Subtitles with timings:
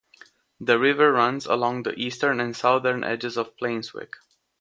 [0.59, 4.13] The river runs along the eastern and southern edges of Painswick.